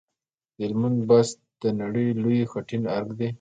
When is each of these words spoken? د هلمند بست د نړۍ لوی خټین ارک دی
د 0.55 0.57
هلمند 0.67 0.99
بست 1.09 1.37
د 1.61 1.63
نړۍ 1.81 2.07
لوی 2.21 2.39
خټین 2.51 2.83
ارک 2.95 3.09
دی 3.19 3.27